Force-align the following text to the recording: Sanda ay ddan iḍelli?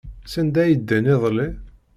Sanda 0.31 0.59
ay 0.63 0.73
ddan 0.79 1.05
iḍelli? 1.13 1.47